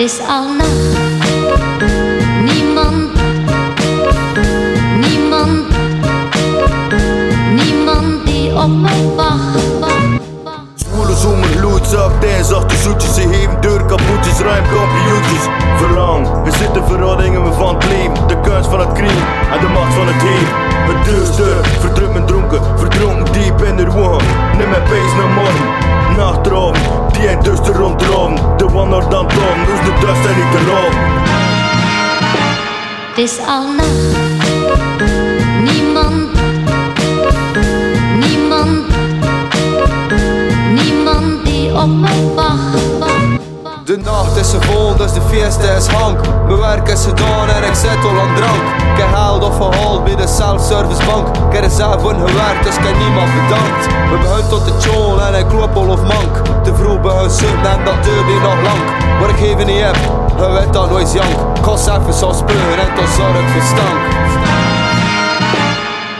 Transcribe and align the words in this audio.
is 0.00 0.18
al 0.28 0.44
nacht. 0.56 0.98
Niemand, 2.42 3.10
niemand, 5.00 5.66
niemand 7.54 8.26
die 8.26 8.54
op 8.54 8.68
me 8.68 9.14
wacht. 9.16 9.58
Zwoele 10.74 11.16
zomer, 11.16 11.60
lood, 11.60 11.86
zacht 11.86 12.24
en 12.24 12.44
zachte 12.44 12.76
zoetjes. 12.76 13.14
Ze 13.14 13.20
geven 13.20 13.60
deur 13.60 13.84
kapotjes, 13.84 14.38
ruim 14.38 14.64
kampioentjes. 14.64 15.44
Verlang, 15.76 16.42
we 16.44 16.50
zitten 16.50 16.86
verhoudingen 16.86 17.44
we 17.44 17.52
van 17.52 17.78
het. 17.78 18.28
De 18.28 18.40
kunst 18.40 18.70
van 18.70 18.80
het 18.80 18.92
cream 18.92 19.22
en 19.52 19.60
de 19.60 19.68
macht 19.68 19.94
van 19.94 20.06
het 20.06 20.22
heer. 20.22 20.48
Het 20.94 21.04
deurster, 21.04 21.66
verdrukt 21.80 22.12
mijn 22.12 22.26
dronken, 22.26 22.60
verdronken 22.78 23.32
diep 23.32 23.62
in 23.62 23.76
de 23.76 23.86
woon. 23.90 24.22
Neem 24.58 24.68
mijn 24.68 24.82
pees 24.82 25.12
naar 25.16 25.28
morgen, 25.34 25.68
nachtraum, 26.16 26.74
die 27.12 27.28
en 27.28 27.40
te 27.60 27.72
ronddraven. 27.72 28.10
De 28.56 28.66
dus 28.66 29.29
de 29.90 30.06
dust 30.06 30.26
en 30.26 30.36
niet 30.36 30.50
te 30.52 30.64
lopen. 30.66 30.98
Het 33.08 33.18
is 33.18 33.38
al 33.46 33.64
nacht. 33.76 34.16
Niemand, 35.62 36.28
niemand, 38.18 38.86
niemand 40.74 41.44
die 41.44 41.74
op 41.74 41.88
me 41.88 42.34
wacht. 42.34 42.78
De 43.84 43.96
nacht 43.96 44.36
is 44.36 44.54
vol, 44.60 44.96
dus 44.96 45.12
de 45.12 45.20
fiesta 45.20 45.72
is 45.72 45.86
hank. 45.86 46.20
Mijn 46.46 46.58
werk 46.58 46.88
is 46.88 47.04
gedaan 47.04 47.48
en 47.48 47.62
ik 47.68 47.74
zit 47.74 48.04
al 48.04 48.20
aan 48.20 48.34
drank. 48.34 48.62
Ik 48.92 48.96
heb 48.96 49.14
geld 49.14 49.44
opgehaald 49.44 50.04
bij 50.04 50.16
de 50.16 50.26
self-service 50.26 51.04
bank. 51.06 51.36
Ik 51.36 51.52
heb 51.52 51.64
er 51.64 51.70
zelf 51.70 52.00
voor 52.02 52.14
gewerkt, 52.14 52.64
dus 52.64 52.76
ik 52.76 52.84
heb 52.84 52.98
niemand 52.98 53.30
bedankt. 53.34 53.86
We 53.86 54.18
beginnen 54.20 54.48
tot 54.48 54.64
de 54.64 54.76
tjool 54.76 55.22
en 55.22 55.34
ik 55.34 55.52
loop 55.52 55.76
al 55.76 55.88
of 55.88 56.02
mank. 56.02 56.64
Wat 59.60 59.68
ik 59.68 59.74
even 59.74 59.92
niet 59.92 59.96
heb, 60.38 60.52
weet 60.52 60.72
dat 60.72 60.90
nooit 60.90 61.12
jank. 61.12 61.56
Ga 61.62 62.00
even 62.00 62.12
zo 62.14 62.32
speuren 62.32 62.78
en 62.78 62.94
tot 62.94 63.08
zorg 63.08 63.50
voor 63.50 63.62
stank. 63.62 64.00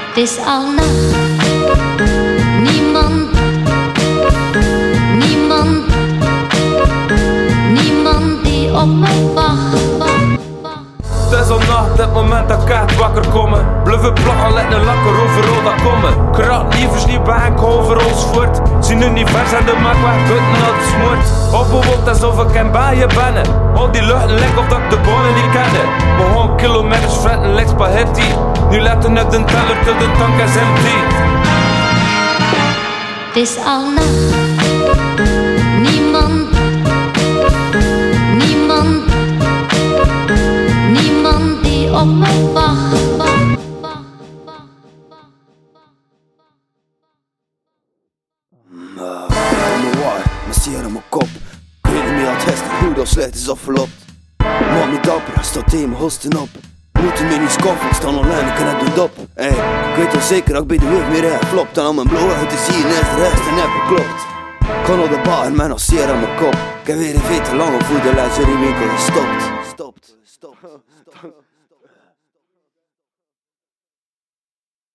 Het 0.08 0.16
is 0.16 0.38
al 0.46 0.66
nacht. 0.70 1.16
Niemand, 2.60 3.28
niemand, 5.18 5.86
niemand 7.68 8.44
die 8.44 8.74
op 8.76 8.86
me 8.86 9.32
wacht. 9.34 9.89
Het 11.30 11.44
is 11.44 11.50
al 11.50 11.58
nacht, 11.58 11.98
het 11.98 12.12
moment 12.12 12.48
dat 12.48 12.64
echt 12.64 12.96
wakker 12.96 13.28
komen. 13.28 13.66
Bluffen 13.84 14.12
plakken, 14.12 14.52
let 14.52 14.72
een 14.72 14.84
lakker 14.84 15.22
overal 15.22 15.62
dat 15.62 15.82
komen. 15.82 16.30
Krat, 16.32 16.74
lievers 16.74 17.06
niet 17.06 17.24
bank 17.24 17.62
over 17.62 18.04
ons 18.06 18.24
voort. 18.32 18.60
Zie 18.80 18.96
nu 18.96 19.08
niet 19.08 19.30
vers 19.30 19.52
en 19.52 19.64
de 19.66 19.76
maak 19.82 19.94
weg, 19.94 20.28
buiten 20.28 20.60
dat 20.64 20.78
smoort. 20.90 21.54
Opbewolkt 21.62 22.08
alsof 22.08 22.42
ik 22.42 22.54
een 22.54 22.70
bij 22.70 22.96
je 22.96 23.06
bennen. 23.06 23.74
Al 23.74 23.90
die 23.90 24.02
luchten 24.02 24.30
lek 24.30 24.58
of 24.58 24.66
dat 24.68 24.90
de 24.90 24.96
bonen 24.96 25.34
niet 25.34 25.50
kende. 25.52 25.82
We 26.16 26.38
gaan 26.38 26.56
kilometers 26.56 27.14
fretten, 27.14 27.54
lijkt 27.54 27.70
spaghetti. 27.70 28.34
Nu 28.70 28.80
letten 28.80 29.16
het 29.16 29.34
een 29.34 29.44
teller 29.44 29.78
tot 29.84 29.98
de 29.98 30.08
tank 30.18 30.40
is 30.40 30.56
empty. 30.56 30.96
Het 33.26 33.36
is 33.36 33.56
al 33.64 33.84
nacht. 33.94 34.39
Hosten 56.00 56.36
op. 56.40 56.48
Moeten 57.02 57.26
me 57.26 57.36
niet 57.36 57.50
skoffen, 57.50 57.88
ik 57.88 57.94
sta 57.94 58.08
online, 58.08 58.48
ik 58.50 58.54
kan 58.54 58.66
het 58.66 58.94
dop. 58.94 59.10
Ey, 59.34 59.48
ik 59.90 59.96
weet 59.96 60.14
al 60.14 60.20
zeker 60.20 60.56
ik 60.56 60.66
bij 60.66 60.78
de 60.78 60.88
weg 60.88 61.08
meer 61.08 61.38
flopt. 61.46 61.78
En 61.78 61.84
al 61.84 61.94
mijn 61.94 62.08
blauwe 62.08 62.34
uit 62.34 62.50
te 62.50 62.56
zien 62.56 62.86
is 62.86 63.08
de 63.10 63.16
rest 63.16 63.46
en 63.48 63.56
heb 63.62 63.70
geklopt. 63.80 64.20
Kan 64.86 65.02
op 65.02 65.10
de 65.10 65.20
bar 65.24 65.44
en 65.44 65.56
mijn 65.56 65.78
zeer 65.78 66.10
aan 66.10 66.20
mijn 66.20 66.36
kop. 66.36 66.54
Ik 66.80 66.86
heb 66.86 66.96
weer 66.98 67.14
een 67.14 67.20
veel 67.20 67.42
te 67.42 67.54
lange 67.54 67.84
voederlijst, 67.84 68.36
die 68.36 68.58
winkel 68.64 68.90
is 68.96 69.02
stopt. 69.02 69.42
Stopt, 69.72 70.16
stopt, 70.22 70.58
stopt. 71.00 71.34